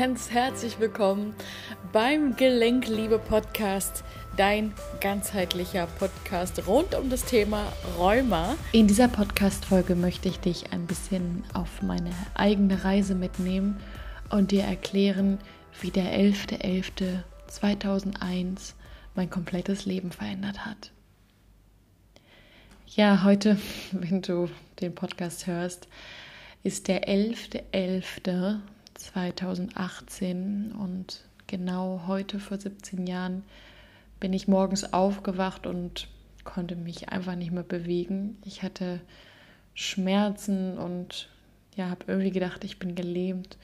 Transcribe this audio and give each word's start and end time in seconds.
ganz 0.00 0.30
herzlich 0.30 0.80
willkommen 0.80 1.34
beim 1.92 2.34
Gelenkliebe 2.34 3.18
Podcast, 3.18 4.02
dein 4.34 4.72
ganzheitlicher 5.02 5.86
Podcast 5.86 6.66
rund 6.66 6.94
um 6.94 7.10
das 7.10 7.26
Thema 7.26 7.70
Rheuma. 7.98 8.56
In 8.72 8.86
dieser 8.86 9.08
Podcast-Folge 9.08 9.96
möchte 9.96 10.30
ich 10.30 10.40
dich 10.40 10.72
ein 10.72 10.86
bisschen 10.86 11.44
auf 11.52 11.82
meine 11.82 12.12
eigene 12.32 12.82
Reise 12.82 13.14
mitnehmen 13.14 13.76
und 14.30 14.52
dir 14.52 14.62
erklären, 14.62 15.36
wie 15.82 15.90
der 15.90 16.18
11.11.2001 16.18 18.72
mein 19.14 19.28
komplettes 19.28 19.84
Leben 19.84 20.12
verändert 20.12 20.64
hat. 20.64 20.92
Ja, 22.86 23.22
heute, 23.22 23.58
wenn 23.92 24.22
du 24.22 24.48
den 24.80 24.94
Podcast 24.94 25.46
hörst, 25.46 25.88
ist 26.62 26.88
der 26.88 27.06
11.11.2018 29.00 30.72
und 30.72 31.24
genau 31.46 32.02
heute 32.06 32.38
vor 32.38 32.58
17 32.58 33.06
Jahren 33.06 33.42
bin 34.20 34.32
ich 34.32 34.48
morgens 34.48 34.92
aufgewacht 34.92 35.66
und 35.66 36.08
konnte 36.44 36.76
mich 36.76 37.08
einfach 37.08 37.34
nicht 37.34 37.52
mehr 37.52 37.62
bewegen. 37.62 38.38
Ich 38.44 38.62
hatte 38.62 39.00
Schmerzen 39.74 40.78
und 40.78 41.28
ja, 41.74 41.88
habe 41.88 42.04
irgendwie 42.06 42.30
gedacht, 42.30 42.64
ich 42.64 42.78
bin 42.78 42.94
gelähmt 42.94 43.56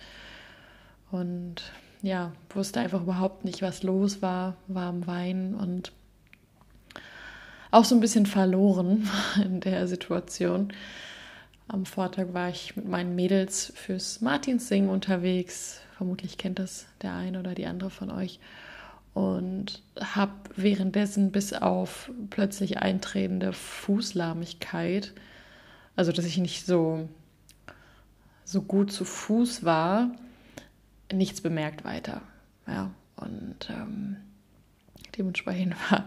und 1.10 1.70
ja, 2.02 2.32
wusste 2.50 2.80
einfach 2.80 3.02
überhaupt 3.02 3.44
nicht, 3.44 3.62
was 3.62 3.82
los 3.82 4.22
war, 4.22 4.56
war 4.68 4.86
am 4.86 5.06
Weinen 5.06 5.54
und 5.54 5.92
auch 7.70 7.84
so 7.84 7.94
ein 7.94 8.00
bisschen 8.00 8.26
verloren 8.26 9.08
in 9.44 9.60
der 9.60 9.86
Situation. 9.86 10.72
Am 11.68 11.84
Vortag 11.84 12.32
war 12.32 12.48
ich 12.48 12.76
mit 12.76 12.86
meinen 12.86 13.16
Mädels 13.16 13.72
fürs 13.74 14.20
Martinssingen 14.20 14.88
unterwegs. 14.88 15.80
Vermutlich 15.96 16.38
kennt 16.38 16.60
das 16.60 16.86
der 17.02 17.14
eine 17.14 17.40
oder 17.40 17.54
die 17.54 17.66
andere 17.66 17.90
von 17.90 18.10
euch. 18.10 18.38
Und 19.14 19.82
habe 19.98 20.32
währenddessen 20.54 21.32
bis 21.32 21.52
auf 21.52 22.10
plötzlich 22.30 22.78
eintretende 22.78 23.52
Fußlahmigkeit, 23.52 25.12
also 25.96 26.12
dass 26.12 26.26
ich 26.26 26.38
nicht 26.38 26.66
so, 26.66 27.08
so 28.44 28.62
gut 28.62 28.92
zu 28.92 29.04
Fuß 29.04 29.64
war, 29.64 30.10
nichts 31.12 31.40
bemerkt 31.40 31.84
weiter. 31.84 32.20
Ja, 32.68 32.92
und 33.16 33.70
ähm, 33.70 34.16
dementsprechend 35.16 35.74
war 35.90 36.06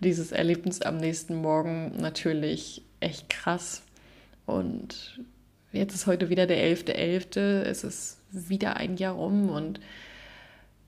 dieses 0.00 0.32
Erlebnis 0.32 0.82
am 0.82 0.98
nächsten 0.98 1.36
Morgen 1.36 1.96
natürlich 1.98 2.82
echt 2.98 3.30
krass 3.30 3.82
und 4.46 5.20
jetzt 5.72 5.94
ist 5.94 6.06
heute 6.06 6.28
wieder 6.28 6.46
der 6.46 6.58
11.11. 6.58 6.94
.11. 6.94 7.40
Es 7.62 7.84
ist 7.84 8.18
wieder 8.30 8.76
ein 8.76 8.96
Jahr 8.96 9.14
rum 9.14 9.48
und 9.48 9.80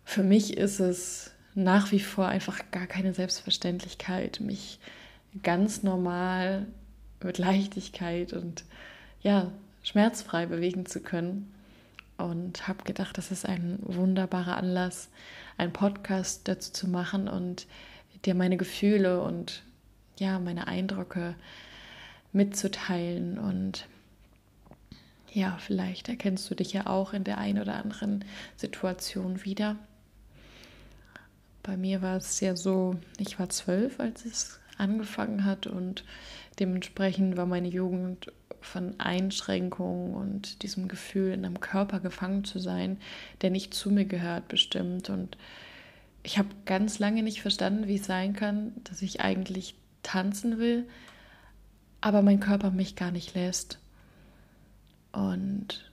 für 0.05 0.23
mich 0.23 0.57
ist 0.57 0.81
es 0.81 1.33
nach 1.55 1.93
wie 1.93 2.01
vor 2.01 2.27
einfach 2.27 2.61
gar 2.71 2.87
keine 2.87 3.13
Selbstverständlichkeit, 3.13 4.41
mich 4.41 4.81
ganz 5.43 5.83
normal 5.83 6.67
mit 7.23 7.39
Leichtigkeit 7.39 8.33
und 8.33 8.65
ja, 9.21 9.53
schmerzfrei 9.83 10.47
bewegen 10.47 10.87
zu 10.87 11.01
können. 11.01 11.53
Und 12.19 12.69
habe 12.69 12.85
gedacht, 12.85 13.19
das 13.19 13.33
ist 13.33 13.47
ein 13.47 13.79
wunderbarer 13.83 14.57
Anlass, 14.57 15.09
einen 15.57 15.73
Podcast 15.73 16.47
dazu 16.47 16.73
zu 16.73 16.89
machen 16.89 17.27
und 17.27 17.67
dir 18.25 18.35
meine 18.35 18.57
Gefühle 18.57 19.23
und 19.23 19.63
ja, 20.19 20.39
meine 20.39 20.69
Eindrücke 20.69 21.35
mitzuteilen. 22.33 23.39
Und 23.39 23.87
ja, 25.33 25.59
vielleicht 25.59 26.09
erkennst 26.09 26.51
du 26.51 26.55
dich 26.55 26.73
ja 26.73 26.87
auch 26.87 27.13
in 27.13 27.25
der 27.25 27.39
einen 27.39 27.61
oder 27.61 27.77
anderen 27.77 28.25
Situation 28.57 29.45
wieder. 29.45 29.77
Bei 31.63 31.77
mir 31.77 32.03
war 32.03 32.17
es 32.17 32.41
ja 32.41 32.57
so, 32.57 32.97
ich 33.19 33.39
war 33.39 33.49
zwölf, 33.49 34.01
als 34.01 34.25
es 34.25 34.61
angefangen 34.79 35.45
hat 35.45 35.67
und 35.67 36.05
dementsprechend 36.59 37.37
war 37.37 37.47
meine 37.47 37.69
Jugend 37.69 38.33
von 38.61 38.99
Einschränkungen 38.99 40.15
und 40.15 40.63
diesem 40.63 40.89
Gefühl, 40.89 41.33
in 41.33 41.45
einem 41.45 41.61
Körper 41.61 42.01
gefangen 42.01 42.45
zu 42.45 42.59
sein, 42.59 42.99
der 43.43 43.51
nicht 43.51 43.75
zu 43.75 43.91
mir 43.91 44.05
gehört, 44.05 44.49
bestimmt. 44.49 45.11
Und 45.11 45.37
ich 46.23 46.39
habe 46.39 46.49
ganz 46.65 46.99
lange 46.99 47.23
nicht 47.23 47.43
verstanden, 47.43 47.87
wie 47.89 47.97
es 47.97 48.07
sein 48.07 48.33
kann, 48.35 48.73
dass 48.85 49.03
ich 49.03 49.21
eigentlich 49.21 49.75
tanzen 50.03 50.59
will, 50.59 50.87
aber 52.03 52.21
mein 52.21 52.41
Körper 52.41 52.71
mich 52.71 52.97
gar 52.97 53.11
nicht 53.11 53.35
lässt. 53.35 53.79
Und 55.13 55.91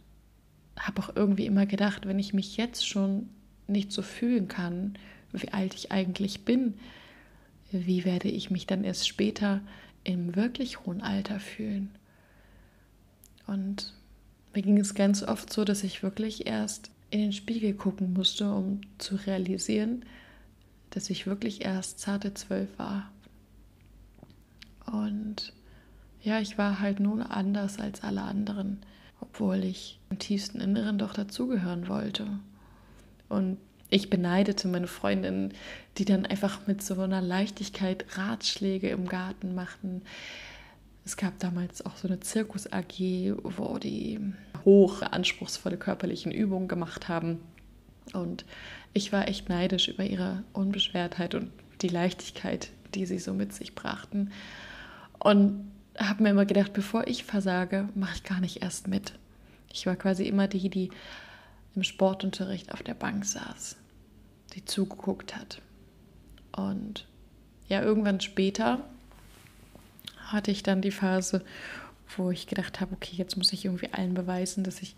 habe 0.77 1.01
auch 1.01 1.15
irgendwie 1.15 1.45
immer 1.45 1.65
gedacht, 1.65 2.05
wenn 2.05 2.19
ich 2.19 2.33
mich 2.33 2.57
jetzt 2.57 2.85
schon 2.87 3.29
nicht 3.67 3.91
so 3.91 4.01
fühlen 4.01 4.47
kann, 4.47 4.97
wie 5.31 5.53
alt 5.53 5.75
ich 5.75 5.91
eigentlich 5.91 6.43
bin, 6.43 6.73
wie 7.71 8.03
werde 8.03 8.27
ich 8.27 8.49
mich 8.49 8.65
dann 8.65 8.83
erst 8.83 9.07
später 9.07 9.61
im 10.03 10.35
wirklich 10.35 10.85
hohen 10.85 11.01
Alter 11.01 11.39
fühlen? 11.39 11.91
Und 13.45 13.93
mir 14.53 14.63
ging 14.63 14.79
es 14.79 14.95
ganz 14.95 15.21
oft 15.21 15.53
so, 15.53 15.63
dass 15.63 15.83
ich 15.83 16.01
wirklich 16.01 16.47
erst 16.47 16.89
in 17.11 17.19
den 17.19 17.33
Spiegel 17.33 17.73
gucken 17.73 18.13
musste, 18.13 18.51
um 18.51 18.81
zu 18.97 19.15
realisieren, 19.15 20.05
dass 20.89 21.09
ich 21.09 21.27
wirklich 21.27 21.63
erst 21.65 21.99
zarte 21.99 22.33
zwölf 22.33 22.69
war. 22.77 23.11
Und 24.85 25.53
ja, 26.21 26.39
ich 26.39 26.57
war 26.57 26.79
halt 26.79 26.99
nun 26.99 27.21
anders 27.21 27.79
als 27.79 28.03
alle 28.03 28.21
anderen, 28.21 28.79
obwohl 29.21 29.63
ich 29.63 29.99
im 30.09 30.19
tiefsten 30.19 30.59
Inneren 30.59 30.97
doch 30.97 31.13
dazugehören 31.13 31.87
wollte. 31.87 32.27
Und 33.29 33.57
ich 33.89 34.09
beneidete 34.09 34.67
meine 34.67 34.87
Freundinnen, 34.87 35.53
die 35.97 36.05
dann 36.05 36.25
einfach 36.25 36.67
mit 36.67 36.83
so 36.83 36.99
einer 37.01 37.21
Leichtigkeit 37.21 38.05
Ratschläge 38.17 38.89
im 38.89 39.07
Garten 39.07 39.55
machten. 39.55 40.03
Es 41.05 41.17
gab 41.17 41.39
damals 41.39 41.85
auch 41.85 41.95
so 41.95 42.07
eine 42.07 42.19
Zirkus-AG, 42.19 43.33
wo 43.43 43.77
die 43.79 44.19
hoch 44.63 45.01
anspruchsvolle 45.01 45.77
körperlichen 45.77 46.31
Übungen 46.31 46.67
gemacht 46.67 47.07
haben. 47.07 47.39
Und 48.13 48.45
ich 48.93 49.11
war 49.11 49.27
echt 49.27 49.49
neidisch 49.49 49.87
über 49.87 50.03
ihre 50.03 50.43
Unbeschwertheit 50.53 51.33
und 51.33 51.51
die 51.81 51.87
Leichtigkeit, 51.87 52.69
die 52.93 53.05
sie 53.05 53.19
so 53.19 53.33
mit 53.33 53.53
sich 53.53 53.73
brachten. 53.73 54.31
Und 55.17 55.71
habe 55.97 56.23
mir 56.23 56.29
immer 56.29 56.45
gedacht, 56.45 56.73
bevor 56.73 57.07
ich 57.07 57.23
versage, 57.23 57.89
mache 57.95 58.15
ich 58.15 58.23
gar 58.23 58.39
nicht 58.39 58.61
erst 58.61 58.87
mit. 58.87 59.13
Ich 59.71 59.85
war 59.85 59.95
quasi 59.95 60.27
immer 60.27 60.47
die, 60.47 60.69
die 60.69 60.89
im 61.75 61.83
Sportunterricht 61.83 62.73
auf 62.73 62.83
der 62.83 62.93
Bank 62.93 63.25
saß, 63.25 63.75
die 64.55 64.65
zugeguckt 64.65 65.35
hat. 65.35 65.61
Und 66.51 67.05
ja, 67.67 67.81
irgendwann 67.81 68.19
später 68.19 68.79
hatte 70.17 70.51
ich 70.51 70.63
dann 70.63 70.81
die 70.81 70.91
Phase, 70.91 71.43
wo 72.17 72.31
ich 72.31 72.47
gedacht 72.47 72.81
habe, 72.81 72.93
okay, 72.95 73.15
jetzt 73.15 73.37
muss 73.37 73.53
ich 73.53 73.65
irgendwie 73.65 73.93
allen 73.93 74.13
beweisen, 74.13 74.63
dass 74.63 74.81
ich 74.81 74.95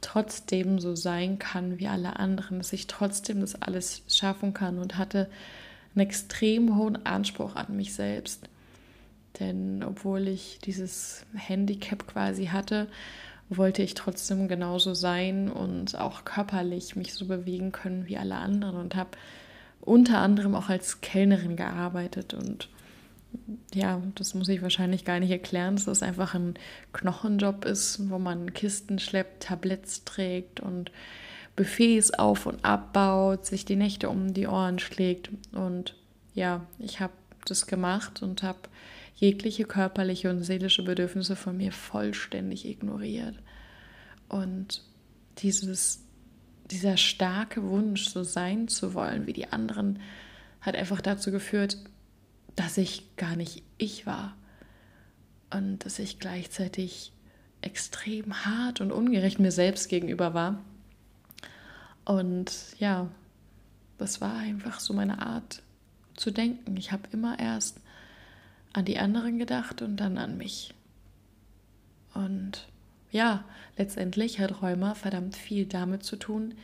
trotzdem 0.00 0.78
so 0.78 0.94
sein 0.94 1.38
kann 1.38 1.78
wie 1.78 1.88
alle 1.88 2.16
anderen, 2.18 2.58
dass 2.58 2.72
ich 2.72 2.86
trotzdem 2.86 3.40
das 3.40 3.60
alles 3.60 4.02
schaffen 4.08 4.54
kann 4.54 4.78
und 4.78 4.98
hatte 4.98 5.28
einen 5.94 6.06
extrem 6.06 6.76
hohen 6.76 7.04
Anspruch 7.06 7.56
an 7.56 7.76
mich 7.76 7.94
selbst. 7.94 8.48
Denn 9.40 9.82
obwohl 9.82 10.28
ich 10.28 10.58
dieses 10.64 11.24
Handicap 11.34 12.06
quasi 12.06 12.46
hatte, 12.46 12.88
wollte 13.48 13.82
ich 13.82 13.94
trotzdem 13.94 14.48
genauso 14.48 14.94
sein 14.94 15.50
und 15.50 15.98
auch 15.98 16.24
körperlich 16.24 16.96
mich 16.96 17.14
so 17.14 17.26
bewegen 17.26 17.72
können 17.72 18.06
wie 18.06 18.16
alle 18.16 18.36
anderen 18.36 18.76
und 18.76 18.94
habe 18.94 19.10
unter 19.80 20.18
anderem 20.18 20.54
auch 20.54 20.68
als 20.68 21.00
Kellnerin 21.00 21.56
gearbeitet 21.56 22.34
und 22.34 22.68
ja, 23.74 24.00
das 24.14 24.34
muss 24.34 24.48
ich 24.48 24.62
wahrscheinlich 24.62 25.04
gar 25.04 25.18
nicht 25.18 25.30
erklären, 25.30 25.76
dass 25.76 25.86
das 25.86 26.02
einfach 26.02 26.34
ein 26.34 26.54
Knochenjob 26.92 27.64
ist, 27.64 28.10
wo 28.10 28.18
man 28.18 28.52
Kisten 28.52 28.98
schleppt, 28.98 29.44
Tabletts 29.44 30.04
trägt 30.04 30.60
und 30.60 30.92
Buffets 31.56 32.12
auf 32.12 32.46
und 32.46 32.64
abbaut, 32.64 33.46
sich 33.46 33.64
die 33.64 33.76
Nächte 33.76 34.08
um 34.08 34.34
die 34.34 34.46
Ohren 34.46 34.78
schlägt. 34.78 35.30
Und 35.52 35.94
ja, 36.34 36.66
ich 36.78 37.00
habe 37.00 37.12
das 37.44 37.66
gemacht 37.66 38.22
und 38.22 38.42
habe 38.42 38.60
jegliche 39.14 39.64
körperliche 39.64 40.30
und 40.30 40.42
seelische 40.42 40.82
Bedürfnisse 40.82 41.36
von 41.36 41.56
mir 41.56 41.72
vollständig 41.72 42.66
ignoriert. 42.66 43.36
Und 44.28 44.82
dieses, 45.38 46.02
dieser 46.70 46.96
starke 46.96 47.62
Wunsch, 47.62 48.08
so 48.08 48.22
sein 48.24 48.68
zu 48.68 48.94
wollen 48.94 49.26
wie 49.26 49.32
die 49.32 49.52
anderen, 49.52 50.00
hat 50.60 50.74
einfach 50.74 51.00
dazu 51.00 51.30
geführt, 51.30 51.76
dass 52.56 52.78
ich 52.78 53.16
gar 53.16 53.36
nicht 53.36 53.62
ich 53.78 54.06
war. 54.06 54.36
Und 55.50 55.84
dass 55.84 55.98
ich 55.98 56.18
gleichzeitig 56.18 57.12
extrem 57.60 58.44
hart 58.44 58.80
und 58.80 58.90
ungerecht 58.90 59.38
mir 59.38 59.52
selbst 59.52 59.88
gegenüber 59.88 60.34
war. 60.34 60.62
Und 62.04 62.52
ja, 62.78 63.08
das 63.98 64.20
war 64.20 64.34
einfach 64.36 64.80
so 64.80 64.94
meine 64.94 65.24
Art 65.24 65.62
zu 66.22 66.30
denken. 66.30 66.76
Ich 66.76 66.92
habe 66.92 67.08
immer 67.12 67.38
erst 67.38 67.80
an 68.72 68.84
die 68.84 68.98
anderen 68.98 69.38
gedacht 69.38 69.82
und 69.82 69.96
dann 69.96 70.16
an 70.16 70.38
mich. 70.38 70.72
Und 72.14 72.68
ja, 73.10 73.44
letztendlich 73.76 74.38
hat 74.38 74.62
Rheuma 74.62 74.94
verdammt 74.94 75.36
viel 75.36 75.66
damit 75.66 76.04
zu 76.04 76.16
tun, 76.16 76.54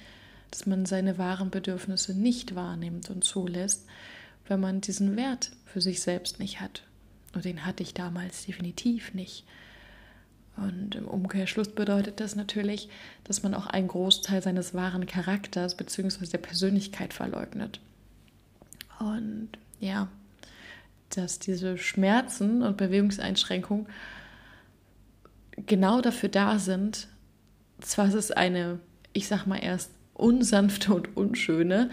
dass 0.50 0.64
man 0.64 0.87
seine 0.87 1.19
wahren 1.19 1.50
Bedürfnisse 1.50 2.14
nicht 2.14 2.55
wahrnimmt 2.55 3.10
und 3.10 3.25
zulässt, 3.25 3.87
wenn 4.46 4.60
man 4.60 4.81
diesen 4.81 5.16
Wert 5.16 5.50
für 5.66 5.81
sich 5.81 6.00
selbst 6.00 6.38
nicht 6.38 6.61
hat. 6.61 6.84
Und 7.34 7.44
den 7.44 7.66
hatte 7.66 7.82
ich 7.82 7.93
damals 7.93 8.46
definitiv 8.46 9.12
nicht. 9.12 9.44
Und 10.56 10.94
im 10.94 11.06
Umkehrschluss 11.06 11.69
bedeutet 11.69 12.20
das 12.20 12.34
natürlich, 12.34 12.88
dass 13.25 13.43
man 13.43 13.54
auch 13.54 13.66
einen 13.66 13.88
Großteil 13.88 14.43
seines 14.43 14.72
wahren 14.72 15.06
Charakters 15.06 15.76
bzw. 15.76 16.26
der 16.26 16.38
Persönlichkeit 16.38 17.12
verleugnet. 17.12 17.81
Und 18.99 19.50
ja, 19.81 20.09
dass 21.11 21.39
diese 21.39 21.79
Schmerzen 21.79 22.62
und 22.62 22.77
Bewegungseinschränkungen 22.77 23.87
genau 25.67 26.00
dafür 26.00 26.29
da 26.29 26.59
sind, 26.59 27.09
zwar 27.81 28.09
ist 28.09 28.15
es 28.15 28.31
eine, 28.31 28.81
ich 29.12 29.29
sag 29.29 29.47
mal 29.47 29.59
erst 29.59 29.91
unsanfte 30.15 30.93
und 30.95 31.17
unschöne, 31.17 31.91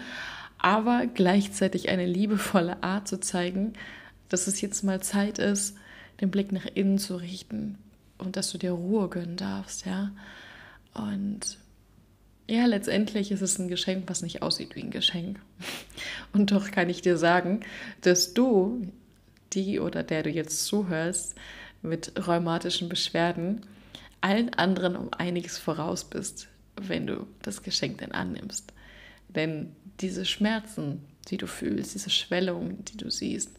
aber 0.58 1.06
gleichzeitig 1.06 1.88
eine 1.88 2.06
liebevolle 2.06 2.82
Art 2.82 3.08
zu 3.08 3.20
zeigen, 3.20 3.74
dass 4.28 4.46
es 4.46 4.60
jetzt 4.60 4.82
mal 4.82 5.00
Zeit 5.00 5.38
ist, 5.38 5.76
den 6.20 6.30
Blick 6.30 6.50
nach 6.50 6.66
innen 6.74 6.98
zu 6.98 7.16
richten 7.16 7.78
und 8.18 8.36
dass 8.36 8.50
du 8.50 8.58
dir 8.58 8.72
Ruhe 8.72 9.08
gönnen 9.08 9.36
darfst, 9.36 9.86
ja. 9.86 10.10
Und 10.94 11.58
ja, 12.48 12.66
letztendlich 12.66 13.32
ist 13.32 13.42
es 13.42 13.58
ein 13.58 13.68
Geschenk, 13.68 14.04
was 14.06 14.22
nicht 14.22 14.42
aussieht 14.42 14.76
wie 14.76 14.82
ein 14.82 14.90
Geschenk. 14.90 15.40
Und 16.32 16.52
doch 16.52 16.70
kann 16.70 16.88
ich 16.88 17.02
dir 17.02 17.16
sagen, 17.16 17.60
dass 18.02 18.34
du, 18.34 18.86
die 19.52 19.80
oder 19.80 20.02
der 20.02 20.22
du 20.22 20.30
jetzt 20.30 20.64
zuhörst, 20.66 21.34
mit 21.82 22.12
rheumatischen 22.26 22.88
Beschwerden, 22.88 23.62
allen 24.20 24.54
anderen 24.54 24.96
um 24.96 25.12
einiges 25.12 25.58
voraus 25.58 26.04
bist, 26.04 26.48
wenn 26.76 27.06
du 27.06 27.26
das 27.42 27.62
Geschenk 27.62 27.98
denn 27.98 28.12
annimmst. 28.12 28.72
Denn 29.28 29.72
diese 30.00 30.24
Schmerzen, 30.24 31.04
die 31.28 31.36
du 31.36 31.46
fühlst, 31.46 31.94
diese 31.94 32.10
Schwellungen, 32.10 32.84
die 32.84 32.96
du 32.96 33.10
siehst, 33.10 33.50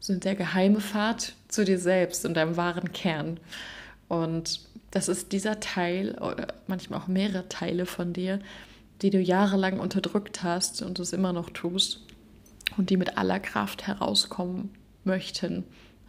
sind 0.00 0.24
der 0.24 0.34
geheime 0.34 0.80
Pfad 0.80 1.34
zu 1.48 1.64
dir 1.64 1.78
selbst 1.78 2.24
und 2.24 2.34
deinem 2.34 2.56
wahren 2.56 2.92
Kern. 2.92 3.40
Und 4.08 4.60
das 4.90 5.08
ist 5.08 5.32
dieser 5.32 5.60
Teil 5.60 6.16
oder 6.18 6.54
manchmal 6.66 7.00
auch 7.00 7.08
mehrere 7.08 7.48
Teile 7.48 7.86
von 7.86 8.12
dir, 8.12 8.40
die 9.02 9.10
du 9.10 9.20
jahrelang 9.20 9.78
unterdrückt 9.78 10.42
hast 10.42 10.82
und 10.82 10.98
es 10.98 11.12
immer 11.12 11.32
noch 11.32 11.50
tust 11.50 12.00
und 12.76 12.90
die 12.90 12.96
mit 12.96 13.16
aller 13.16 13.38
Kraft 13.38 13.86
herauskommen 13.86 14.70
möchten. 15.04 15.64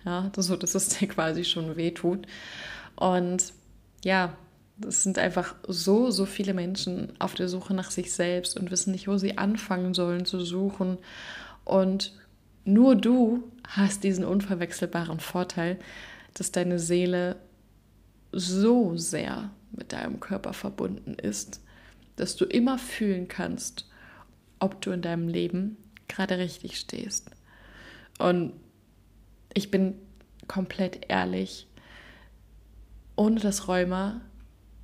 Ja, 0.05 0.31
so 0.35 0.55
dass 0.55 0.75
es 0.75 0.89
dir 0.89 1.07
quasi 1.09 1.43
schon 1.43 1.75
wehtut. 1.75 2.25
Und 2.95 3.53
ja, 4.03 4.33
es 4.87 5.03
sind 5.03 5.19
einfach 5.19 5.55
so, 5.67 6.09
so 6.09 6.25
viele 6.25 6.53
Menschen 6.53 7.11
auf 7.19 7.33
der 7.33 7.49
Suche 7.49 7.73
nach 7.73 7.91
sich 7.91 8.13
selbst 8.13 8.57
und 8.57 8.71
wissen 8.71 8.91
nicht, 8.91 9.07
wo 9.07 9.17
sie 9.17 9.37
anfangen 9.37 9.93
sollen 9.93 10.25
zu 10.25 10.39
suchen. 10.39 10.97
Und 11.65 12.13
nur 12.63 12.95
du 12.95 13.43
hast 13.67 14.03
diesen 14.03 14.23
unverwechselbaren 14.23 15.19
Vorteil, 15.19 15.77
dass 16.33 16.51
deine 16.51 16.79
Seele 16.79 17.35
so 18.31 18.95
sehr 18.95 19.51
mit 19.71 19.93
deinem 19.93 20.19
Körper 20.19 20.53
verbunden 20.53 21.13
ist, 21.15 21.61
dass 22.15 22.35
du 22.35 22.45
immer 22.45 22.77
fühlen 22.77 23.27
kannst, 23.27 23.87
ob 24.59 24.81
du 24.81 24.91
in 24.91 25.01
deinem 25.01 25.27
Leben 25.27 25.77
gerade 26.07 26.37
richtig 26.37 26.77
stehst. 26.77 27.31
Und 28.17 28.53
ich 29.53 29.71
bin 29.71 29.95
komplett 30.47 31.05
ehrlich, 31.07 31.67
ohne 33.15 33.39
das 33.39 33.67
Rheuma 33.67 34.21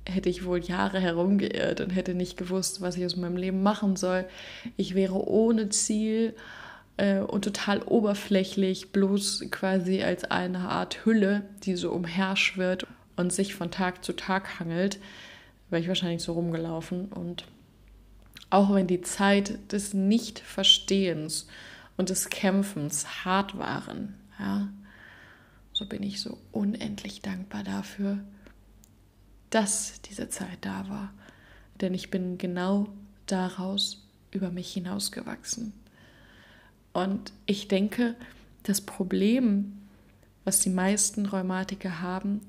hätte 0.08 0.28
ich 0.28 0.44
wohl 0.44 0.60
Jahre 0.60 1.00
herumgeirrt 1.00 1.80
und 1.80 1.90
hätte 1.90 2.14
nicht 2.14 2.36
gewusst, 2.36 2.80
was 2.80 2.96
ich 2.96 3.04
aus 3.04 3.16
meinem 3.16 3.36
Leben 3.36 3.62
machen 3.62 3.96
soll. 3.96 4.26
Ich 4.76 4.94
wäre 4.94 5.26
ohne 5.26 5.68
Ziel 5.70 6.34
äh, 6.96 7.18
und 7.18 7.44
total 7.44 7.82
oberflächlich, 7.82 8.92
bloß 8.92 9.46
quasi 9.50 10.02
als 10.02 10.24
eine 10.24 10.60
Art 10.60 11.04
Hülle, 11.04 11.42
die 11.64 11.74
so 11.74 11.90
umherschwirrt 11.90 12.86
und 13.16 13.32
sich 13.32 13.54
von 13.54 13.70
Tag 13.70 14.04
zu 14.04 14.14
Tag 14.14 14.60
hangelt, 14.60 14.98
wäre 15.70 15.82
ich 15.82 15.88
wahrscheinlich 15.88 16.22
so 16.22 16.32
rumgelaufen. 16.32 17.06
Und 17.06 17.44
auch 18.50 18.74
wenn 18.74 18.86
die 18.86 19.00
Zeit 19.00 19.72
des 19.72 19.94
Nichtverstehens 19.94 21.48
und 21.96 22.10
des 22.10 22.30
Kämpfens 22.30 23.24
hart 23.24 23.58
waren, 23.58 24.14
ja, 24.38 24.68
so 25.72 25.86
bin 25.86 26.02
ich 26.02 26.20
so 26.20 26.38
unendlich 26.52 27.20
dankbar 27.20 27.62
dafür, 27.62 28.18
dass 29.50 30.00
diese 30.02 30.28
Zeit 30.28 30.58
da 30.62 30.88
war. 30.88 31.12
Denn 31.80 31.92
ich 31.92 32.10
bin 32.10 32.38
genau 32.38 32.88
daraus 33.26 34.06
über 34.30 34.50
mich 34.50 34.72
hinausgewachsen. 34.72 35.72
Und 36.92 37.32
ich 37.44 37.68
denke, 37.68 38.14
das 38.62 38.80
Problem, 38.80 39.72
was 40.44 40.60
die 40.60 40.70
meisten 40.70 41.26
Rheumatiker 41.26 42.00
haben, 42.00 42.40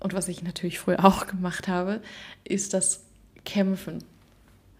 und 0.00 0.14
was 0.14 0.28
ich 0.28 0.42
natürlich 0.42 0.78
früher 0.78 1.04
auch 1.04 1.26
gemacht 1.26 1.68
habe, 1.68 2.00
ist 2.44 2.74
das 2.74 3.04
Kämpfen. 3.44 4.02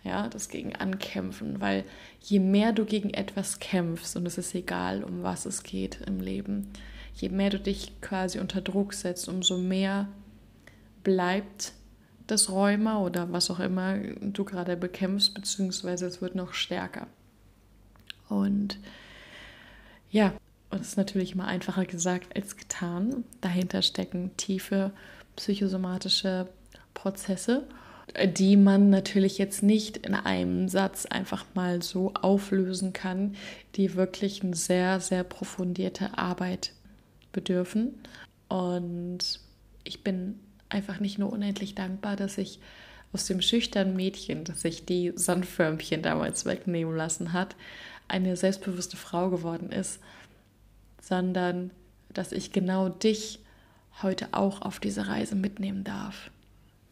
Ja, 0.03 0.29
das 0.29 0.49
gegen 0.49 0.75
Ankämpfen, 0.75 1.61
weil 1.61 1.85
je 2.23 2.39
mehr 2.39 2.73
du 2.73 2.87
gegen 2.87 3.11
etwas 3.11 3.59
kämpfst, 3.61 4.17
und 4.17 4.25
es 4.25 4.39
ist 4.39 4.55
egal, 4.55 5.05
um 5.05 5.23
was 5.23 5.45
es 5.45 5.63
geht 5.63 6.01
im 6.07 6.21
Leben, 6.21 6.73
je 7.15 7.29
mehr 7.29 7.51
du 7.51 7.61
dich 7.61 8.01
quasi 8.01 8.39
unter 8.39 8.63
Druck 8.63 8.95
setzt, 8.95 9.29
umso 9.29 9.59
mehr 9.59 10.09
bleibt 11.05 11.73
das 12.27 12.49
Rheuma 12.51 13.01
oder 13.01 13.31
was 13.31 13.51
auch 13.51 13.61
immer 13.61 13.99
du 13.99 14.45
gerade 14.45 14.77
bekämpfst, 14.77 15.35
beziehungsweise 15.35 16.07
es 16.07 16.23
wird 16.23 16.35
noch 16.35 16.55
stärker. 16.55 17.07
Und 18.29 18.79
ja, 20.11 20.33
und 20.71 20.81
es 20.81 20.89
ist 20.89 20.97
natürlich 20.97 21.33
immer 21.33 21.47
einfacher 21.47 21.85
gesagt 21.85 22.37
als 22.37 22.57
getan. 22.57 23.25
Dahinter 23.41 23.83
stecken 23.83 24.31
tiefe 24.37 24.93
psychosomatische 25.37 26.49
Prozesse, 26.95 27.67
die 28.25 28.57
man 28.57 28.91
natürlich 28.91 29.39
jetzt 29.39 29.63
nicht 29.63 29.97
in 29.99 30.15
einem 30.15 30.69
Satz 30.69 31.07
einfach 31.07 31.45
mal 31.55 31.83
so 31.83 32.13
auflösen 32.15 32.93
kann, 32.93 33.35
die 33.77 33.95
wirklich 33.95 34.43
eine 34.43 34.55
sehr, 34.55 35.01
sehr 35.01 35.25
profundierte 35.25 36.19
Arbeit 36.19 36.73
bedürfen. 37.33 37.95
Und 38.49 39.41
ich 39.85 40.05
bin 40.05 40.39
einfach 40.69 41.01
nicht 41.01 41.19
nur 41.19 41.33
unendlich 41.33 41.75
dankbar, 41.75 42.17
dass 42.17 42.39
ich 42.39 42.61
aus 43.13 43.27
dem 43.27 43.43
schüchternen 43.43 43.97
Mädchen, 43.97 44.45
das 44.45 44.63
sich 44.63 44.85
die 44.85 45.13
Sandförmchen 45.17 46.03
damals 46.03 46.45
wegnehmen 46.45 46.97
lassen 46.97 47.33
hat, 47.33 47.57
eine 48.07 48.37
selbstbewusste 48.37 48.97
Frau 48.97 49.31
geworden 49.31 49.71
ist, 49.71 50.01
sondern 51.11 51.73
dass 52.15 52.33
ich 52.33 52.53
genau 52.53 52.89
dich 52.89 53.41
heute 54.03 54.29
auch 54.33 54.63
auf 54.63 54.81
diese 54.81 55.09
Reise 55.09 55.35
mitnehmen 55.35 55.85
darf. 55.85 56.31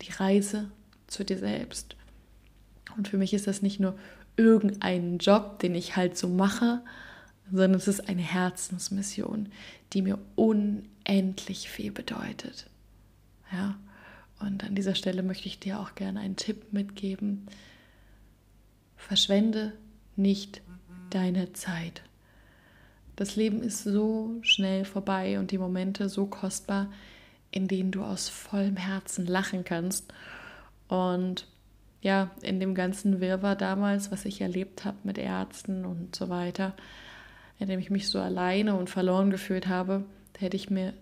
Die 0.02 0.12
Reise 0.12 0.70
zu 1.06 1.24
dir 1.24 1.38
selbst. 1.38 1.96
Und 2.96 3.08
für 3.08 3.16
mich 3.16 3.32
ist 3.32 3.46
das 3.46 3.62
nicht 3.62 3.80
nur 3.80 3.96
irgendein 4.36 5.18
Job, 5.18 5.60
den 5.60 5.74
ich 5.74 5.96
halt 5.96 6.18
so 6.18 6.28
mache, 6.28 6.82
sondern 7.50 7.74
es 7.74 7.88
ist 7.88 8.08
eine 8.08 8.22
Herzensmission, 8.22 9.48
die 9.92 10.02
mir 10.02 10.18
unendlich 10.36 11.70
viel 11.70 11.92
bedeutet. 11.92 12.68
Ja, 13.52 13.78
und 14.40 14.64
an 14.64 14.74
dieser 14.74 14.94
Stelle 14.94 15.22
möchte 15.22 15.46
ich 15.46 15.58
dir 15.58 15.80
auch 15.80 15.94
gerne 15.94 16.20
einen 16.20 16.36
Tipp 16.36 16.72
mitgeben. 16.72 17.46
Verschwende 18.96 19.72
nicht 20.16 20.60
deine 21.10 21.52
Zeit. 21.52 22.02
Das 23.18 23.34
Leben 23.34 23.64
ist 23.64 23.82
so 23.82 24.38
schnell 24.42 24.84
vorbei 24.84 25.40
und 25.40 25.50
die 25.50 25.58
Momente 25.58 26.08
so 26.08 26.26
kostbar, 26.26 26.88
in 27.50 27.66
denen 27.66 27.90
du 27.90 28.04
aus 28.04 28.28
vollem 28.28 28.76
Herzen 28.76 29.26
lachen 29.26 29.64
kannst. 29.64 30.12
Und 30.86 31.48
ja, 32.00 32.30
in 32.42 32.60
dem 32.60 32.76
ganzen 32.76 33.20
Wirrwarr 33.20 33.56
damals, 33.56 34.12
was 34.12 34.24
ich 34.24 34.40
erlebt 34.40 34.84
habe 34.84 34.98
mit 35.02 35.18
Ärzten 35.18 35.84
und 35.84 36.14
so 36.14 36.28
weiter, 36.28 36.74
in 37.58 37.66
dem 37.66 37.80
ich 37.80 37.90
mich 37.90 38.08
so 38.08 38.20
alleine 38.20 38.76
und 38.76 38.88
verloren 38.88 39.32
gefühlt 39.32 39.66
habe, 39.66 40.04
hätte 40.38 40.56
ich 40.56 40.70
mir 40.70 40.94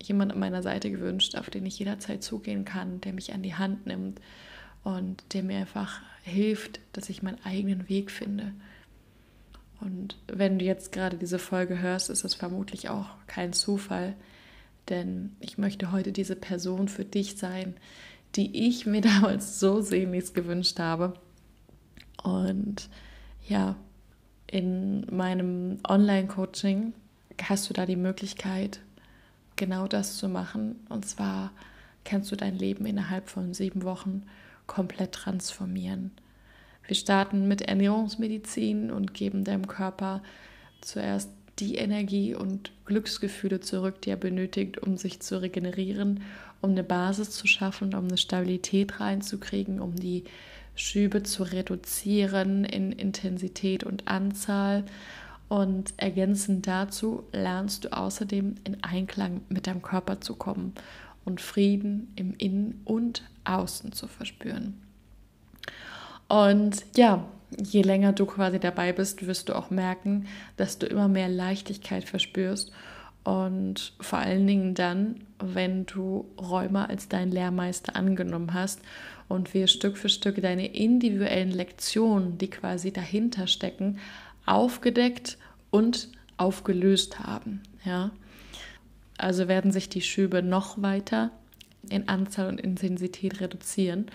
jemand 0.00 0.30
an 0.30 0.38
meiner 0.38 0.62
Seite 0.62 0.92
gewünscht, 0.92 1.34
auf 1.34 1.50
den 1.50 1.66
ich 1.66 1.80
jederzeit 1.80 2.22
zugehen 2.22 2.64
kann, 2.64 3.00
der 3.00 3.12
mich 3.12 3.34
an 3.34 3.42
die 3.42 3.56
Hand 3.56 3.84
nimmt 3.84 4.20
und 4.84 5.24
der 5.32 5.42
mir 5.42 5.58
einfach 5.58 6.02
hilft, 6.22 6.78
dass 6.92 7.10
ich 7.10 7.24
meinen 7.24 7.44
eigenen 7.44 7.88
Weg 7.88 8.12
finde. 8.12 8.52
Und 9.84 10.16
wenn 10.28 10.58
du 10.58 10.64
jetzt 10.64 10.92
gerade 10.92 11.18
diese 11.18 11.38
Folge 11.38 11.78
hörst, 11.78 12.08
ist 12.08 12.24
es 12.24 12.34
vermutlich 12.34 12.88
auch 12.88 13.06
kein 13.26 13.52
Zufall, 13.52 14.14
denn 14.88 15.36
ich 15.40 15.58
möchte 15.58 15.92
heute 15.92 16.10
diese 16.10 16.36
Person 16.36 16.88
für 16.88 17.04
dich 17.04 17.36
sein, 17.36 17.74
die 18.34 18.66
ich 18.66 18.86
mir 18.86 19.00
damals 19.02 19.60
so 19.60 19.82
sehnlichst 19.82 20.34
gewünscht 20.34 20.78
habe. 20.78 21.14
Und 22.22 22.88
ja, 23.46 23.76
in 24.46 25.04
meinem 25.14 25.78
Online-Coaching 25.86 26.94
hast 27.42 27.68
du 27.68 27.74
da 27.74 27.84
die 27.84 27.96
Möglichkeit, 27.96 28.80
genau 29.56 29.86
das 29.86 30.16
zu 30.16 30.28
machen. 30.28 30.76
Und 30.88 31.06
zwar 31.06 31.52
kannst 32.04 32.32
du 32.32 32.36
dein 32.36 32.56
Leben 32.56 32.86
innerhalb 32.86 33.28
von 33.28 33.52
sieben 33.52 33.82
Wochen 33.82 34.22
komplett 34.66 35.12
transformieren. 35.12 36.12
Wir 36.86 36.96
starten 36.96 37.48
mit 37.48 37.62
Ernährungsmedizin 37.62 38.90
und 38.90 39.14
geben 39.14 39.44
deinem 39.44 39.66
Körper 39.66 40.22
zuerst 40.80 41.30
die 41.58 41.76
Energie 41.76 42.34
und 42.34 42.72
Glücksgefühle 42.84 43.60
zurück, 43.60 44.02
die 44.02 44.10
er 44.10 44.16
benötigt, 44.16 44.78
um 44.78 44.96
sich 44.96 45.20
zu 45.20 45.40
regenerieren, 45.40 46.22
um 46.60 46.70
eine 46.70 46.82
Basis 46.82 47.30
zu 47.30 47.46
schaffen, 47.46 47.94
um 47.94 48.06
eine 48.06 48.18
Stabilität 48.18 49.00
reinzukriegen, 49.00 49.80
um 49.80 49.94
die 49.94 50.24
Schübe 50.74 51.22
zu 51.22 51.44
reduzieren 51.44 52.64
in 52.64 52.92
Intensität 52.92 53.84
und 53.84 54.08
Anzahl. 54.08 54.84
Und 55.48 55.94
ergänzend 55.96 56.66
dazu 56.66 57.24
lernst 57.32 57.84
du 57.84 57.96
außerdem 57.96 58.56
in 58.64 58.82
Einklang 58.82 59.42
mit 59.48 59.66
deinem 59.66 59.82
Körper 59.82 60.20
zu 60.20 60.34
kommen 60.34 60.72
und 61.24 61.40
Frieden 61.40 62.12
im 62.16 62.34
Innen 62.34 62.80
und 62.84 63.22
Außen 63.44 63.92
zu 63.92 64.08
verspüren. 64.08 64.83
Und 66.28 66.84
ja, 66.96 67.24
je 67.56 67.82
länger 67.82 68.12
du 68.12 68.26
quasi 68.26 68.58
dabei 68.58 68.92
bist, 68.92 69.26
wirst 69.26 69.48
du 69.48 69.54
auch 69.54 69.70
merken, 69.70 70.26
dass 70.56 70.78
du 70.78 70.86
immer 70.86 71.08
mehr 71.08 71.28
Leichtigkeit 71.28 72.04
verspürst. 72.04 72.72
Und 73.24 73.94
vor 74.00 74.18
allen 74.18 74.46
Dingen 74.46 74.74
dann, 74.74 75.20
wenn 75.38 75.86
du 75.86 76.26
Räume 76.38 76.88
als 76.88 77.08
dein 77.08 77.30
Lehrmeister 77.30 77.96
angenommen 77.96 78.52
hast 78.52 78.80
und 79.28 79.54
wir 79.54 79.66
Stück 79.66 79.96
für 79.96 80.10
Stück 80.10 80.42
deine 80.42 80.74
individuellen 80.74 81.50
Lektionen, 81.50 82.36
die 82.36 82.50
quasi 82.50 82.92
dahinter 82.92 83.46
stecken, 83.46 83.98
aufgedeckt 84.44 85.38
und 85.70 86.08
aufgelöst 86.36 87.20
haben. 87.20 87.62
Ja? 87.84 88.10
Also 89.16 89.48
werden 89.48 89.72
sich 89.72 89.88
die 89.88 90.02
Schübe 90.02 90.42
noch 90.42 90.82
weiter 90.82 91.30
in 91.88 92.08
Anzahl 92.08 92.48
und 92.48 92.60
Intensität 92.60 93.40
reduzieren. 93.40 94.06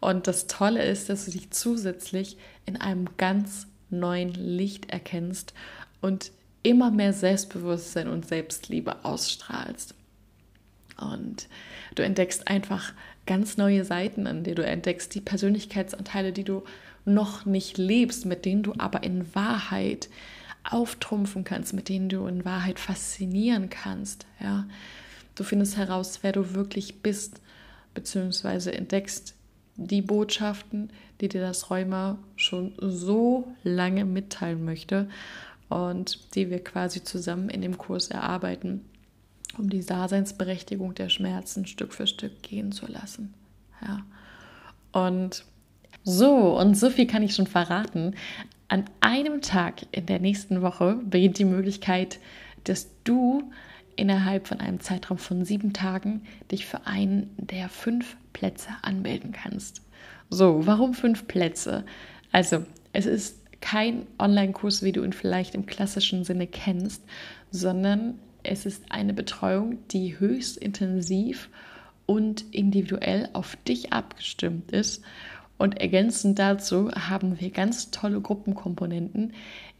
Und 0.00 0.26
das 0.26 0.46
Tolle 0.46 0.82
ist, 0.82 1.08
dass 1.08 1.26
du 1.26 1.30
dich 1.30 1.50
zusätzlich 1.50 2.36
in 2.66 2.76
einem 2.76 3.08
ganz 3.16 3.66
neuen 3.90 4.32
Licht 4.32 4.90
erkennst 4.90 5.52
und 6.00 6.32
immer 6.62 6.90
mehr 6.90 7.12
Selbstbewusstsein 7.12 8.08
und 8.08 8.26
Selbstliebe 8.26 9.04
ausstrahlst. 9.04 9.94
Und 10.98 11.48
du 11.94 12.02
entdeckst 12.02 12.48
einfach 12.48 12.92
ganz 13.26 13.56
neue 13.56 13.84
Seiten 13.84 14.26
an 14.26 14.44
dir. 14.44 14.54
Du 14.54 14.64
entdeckst 14.64 15.14
die 15.14 15.20
Persönlichkeitsanteile, 15.20 16.32
die 16.32 16.44
du 16.44 16.62
noch 17.04 17.46
nicht 17.46 17.78
lebst, 17.78 18.26
mit 18.26 18.44
denen 18.44 18.62
du 18.62 18.74
aber 18.78 19.02
in 19.02 19.34
Wahrheit 19.34 20.08
auftrumpfen 20.68 21.44
kannst, 21.44 21.72
mit 21.72 21.88
denen 21.88 22.08
du 22.08 22.26
in 22.26 22.44
Wahrheit 22.44 22.78
faszinieren 22.78 23.70
kannst. 23.70 24.26
Ja? 24.40 24.66
Du 25.34 25.44
findest 25.44 25.76
heraus, 25.76 26.18
wer 26.22 26.32
du 26.32 26.54
wirklich 26.54 27.02
bist, 27.02 27.40
beziehungsweise 27.94 28.74
entdeckst 28.74 29.34
die 29.76 30.02
Botschaften, 30.02 30.90
die 31.20 31.28
dir 31.28 31.40
das 31.40 31.70
Rheuma 31.70 32.18
schon 32.36 32.72
so 32.78 33.48
lange 33.62 34.04
mitteilen 34.04 34.64
möchte 34.64 35.08
und 35.68 36.34
die 36.34 36.50
wir 36.50 36.62
quasi 36.62 37.04
zusammen 37.04 37.48
in 37.48 37.62
dem 37.62 37.78
Kurs 37.78 38.08
erarbeiten, 38.08 38.84
um 39.56 39.70
die 39.70 39.84
Daseinsberechtigung 39.84 40.94
der 40.94 41.08
Schmerzen 41.08 41.66
Stück 41.66 41.94
für 41.94 42.06
Stück 42.06 42.42
gehen 42.42 42.72
zu 42.72 42.86
lassen. 42.86 43.34
Ja. 43.82 44.04
Und 44.92 45.44
so, 46.02 46.58
und 46.58 46.74
so 46.74 46.90
viel 46.90 47.06
kann 47.06 47.22
ich 47.22 47.34
schon 47.34 47.46
verraten. 47.46 48.14
An 48.68 48.84
einem 49.00 49.42
Tag 49.42 49.86
in 49.92 50.06
der 50.06 50.20
nächsten 50.20 50.62
Woche 50.62 50.98
beginnt 51.04 51.38
die 51.38 51.44
Möglichkeit, 51.44 52.18
dass 52.64 52.88
du 53.04 53.50
innerhalb 53.96 54.48
von 54.48 54.60
einem 54.60 54.80
Zeitraum 54.80 55.18
von 55.18 55.44
sieben 55.44 55.72
Tagen 55.72 56.22
dich 56.50 56.66
für 56.66 56.86
einen 56.86 57.30
der 57.36 57.68
fünf 57.68 58.16
Plätze 58.32 58.70
anmelden 58.82 59.32
kannst. 59.32 59.82
So, 60.28 60.66
warum 60.66 60.94
fünf 60.94 61.26
Plätze? 61.26 61.84
Also, 62.32 62.64
es 62.92 63.06
ist 63.06 63.40
kein 63.60 64.06
Online-Kurs, 64.18 64.82
wie 64.82 64.92
du 64.92 65.04
ihn 65.04 65.12
vielleicht 65.12 65.54
im 65.54 65.66
klassischen 65.66 66.24
Sinne 66.24 66.46
kennst, 66.46 67.02
sondern 67.50 68.14
es 68.42 68.64
ist 68.66 68.84
eine 68.90 69.12
Betreuung, 69.12 69.78
die 69.88 70.18
höchst 70.18 70.56
intensiv 70.56 71.50
und 72.06 72.44
individuell 72.52 73.28
auf 73.34 73.56
dich 73.56 73.92
abgestimmt 73.92 74.72
ist. 74.72 75.02
Und 75.60 75.78
ergänzend 75.78 76.38
dazu 76.38 76.90
haben 76.92 77.38
wir 77.38 77.50
ganz 77.50 77.90
tolle 77.90 78.18
Gruppenkomponenten, 78.22 79.34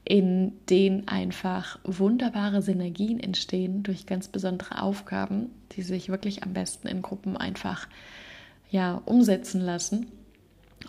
in 0.05 0.53
denen 0.69 1.09
einfach 1.09 1.79
wunderbare 1.85 2.61
Synergien 2.61 3.19
entstehen 3.19 3.83
durch 3.83 4.05
ganz 4.05 4.29
besondere 4.29 4.83
Aufgaben, 4.83 5.49
die 5.73 5.81
sich 5.81 6.11
wirklich 6.11 6.43
am 6.43 6.53
besten 6.53 6.87
in 6.87 7.01
Gruppen 7.01 7.39
einfach 7.39 7.89
ja, 8.71 9.01
umsetzen 9.07 9.63
lassen 9.63 10.09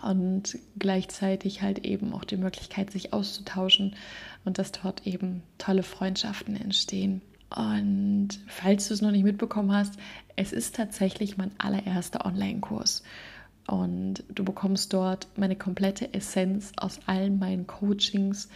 und 0.04 0.58
gleichzeitig 0.78 1.62
halt 1.62 1.86
eben 1.86 2.12
auch 2.12 2.26
die 2.26 2.36
Möglichkeit, 2.36 2.92
sich 2.92 3.14
auszutauschen 3.14 3.96
und 4.44 4.58
dass 4.58 4.74
dort 4.74 5.08
eben 5.08 5.42
tolle 5.58 5.84
Freundschaften 5.84 6.58
entstehen. 6.58 7.22
Und 7.56 8.42
falls 8.46 8.90
du 8.90 8.94
es 8.94 9.02
noch 9.02 9.12
nicht 9.12 9.24
mitbekommen 9.24 9.72
hast, 9.72 9.94
es 10.36 10.52
ist 10.52 10.76
tatsächlich 10.76 11.38
mein 11.38 11.52
allererster 11.60 12.26
Online-Kurs. 12.26 13.04
Und 13.68 14.24
du 14.30 14.44
bekommst 14.44 14.94
dort 14.94 15.28
meine 15.38 15.56
komplette 15.56 16.14
Essenz 16.14 16.72
aus 16.78 17.00
allen 17.06 17.40
meinen 17.40 17.68
Coachings 17.68 18.50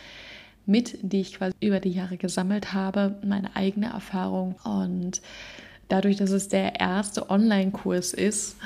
mit, 0.66 0.98
die 1.02 1.22
ich 1.22 1.36
quasi 1.36 1.56
über 1.62 1.80
die 1.80 1.92
Jahre 1.92 2.18
gesammelt 2.18 2.74
habe, 2.74 3.16
meine 3.24 3.56
eigene 3.56 3.88
Erfahrung. 3.88 4.56
Und 4.64 5.22
dadurch, 5.88 6.18
dass 6.18 6.32
es 6.32 6.48
der 6.48 6.80
erste 6.80 7.30
Online-Kurs 7.30 8.14
ist, 8.14 8.58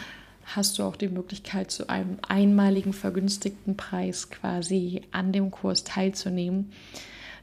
hast 0.56 0.80
du 0.80 0.84
auch 0.84 0.96
die 0.96 1.10
Möglichkeit, 1.10 1.72
zu 1.72 1.90
einem 1.90 2.18
einmaligen 2.28 2.94
vergünstigten 2.94 3.78
Preis 3.78 4.30
quasi 4.30 5.02
an 5.12 5.32
dem 5.32 5.52
Kurs 5.52 5.84
teilzunehmen. 5.84 6.72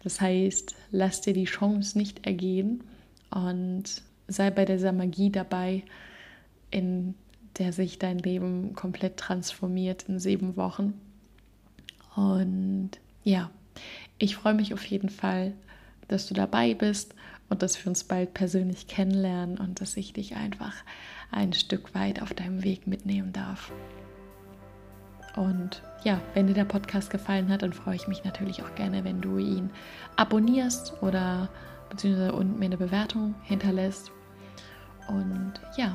Das 0.02 0.20
heißt, 0.20 0.74
lass 0.90 1.20
dir 1.20 1.34
die 1.34 1.44
Chance 1.44 1.98
nicht 1.98 2.26
ergehen 2.26 2.82
und 3.30 3.84
sei 4.28 4.50
bei 4.50 4.64
dieser 4.64 4.92
Magie 4.92 5.30
dabei, 5.30 5.82
in 6.70 7.14
der 7.58 7.72
sich 7.72 7.98
dein 7.98 8.18
Leben 8.18 8.74
komplett 8.74 9.16
transformiert 9.16 10.04
in 10.08 10.18
sieben 10.18 10.56
Wochen. 10.56 10.94
Und 12.14 12.90
ja, 13.24 13.50
ich 14.18 14.36
freue 14.36 14.54
mich 14.54 14.74
auf 14.74 14.84
jeden 14.84 15.10
Fall, 15.10 15.52
dass 16.08 16.26
du 16.26 16.34
dabei 16.34 16.74
bist 16.74 17.14
und 17.48 17.62
dass 17.62 17.82
wir 17.82 17.88
uns 17.88 18.04
bald 18.04 18.34
persönlich 18.34 18.88
kennenlernen 18.88 19.58
und 19.58 19.80
dass 19.80 19.96
ich 19.96 20.12
dich 20.12 20.36
einfach 20.36 20.74
ein 21.30 21.52
Stück 21.52 21.94
weit 21.94 22.22
auf 22.22 22.34
deinem 22.34 22.62
Weg 22.62 22.86
mitnehmen 22.86 23.32
darf. 23.32 23.72
Und 25.36 25.82
ja, 26.02 26.20
wenn 26.32 26.46
dir 26.46 26.54
der 26.54 26.64
Podcast 26.64 27.10
gefallen 27.10 27.50
hat, 27.50 27.62
dann 27.62 27.74
freue 27.74 27.96
ich 27.96 28.08
mich 28.08 28.24
natürlich 28.24 28.62
auch 28.62 28.74
gerne, 28.74 29.04
wenn 29.04 29.20
du 29.20 29.38
ihn 29.38 29.70
abonnierst 30.16 30.94
oder 31.02 31.50
beziehungsweise 31.90 32.32
und 32.32 32.58
mir 32.58 32.66
eine 32.66 32.78
Bewertung 32.78 33.34
hinterlässt. 33.42 34.10
Und 35.08 35.52
ja, 35.76 35.94